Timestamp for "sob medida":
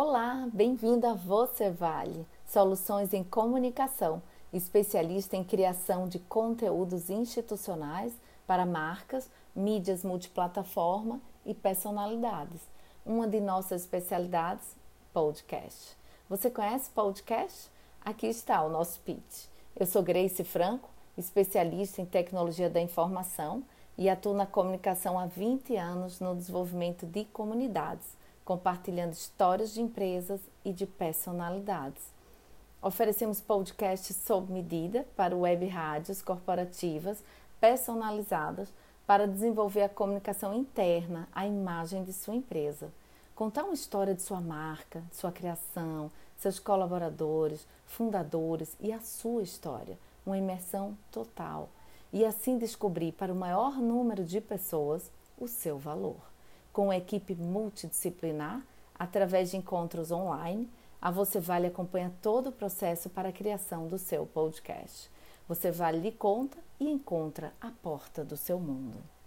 34.16-35.06